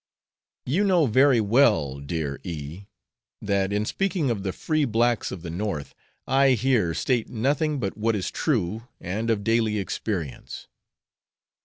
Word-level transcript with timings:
You 0.65 0.83
know 0.83 1.05
very 1.05 1.39
well 1.39 1.99
dear 1.99 2.39
E, 2.43 2.87
that 3.39 3.71
in 3.71 3.85
speaking 3.85 4.31
of 4.31 4.41
the 4.41 4.51
free 4.51 4.83
blacks 4.83 5.31
of 5.31 5.43
the 5.43 5.51
North 5.51 5.93
I 6.25 6.53
here 6.53 6.95
state 6.95 7.29
nothing 7.29 7.79
but 7.79 7.95
what 7.95 8.15
is 8.15 8.31
true 8.31 8.87
and 8.99 9.29
of 9.29 9.43
daily 9.43 9.77
experience. 9.77 10.67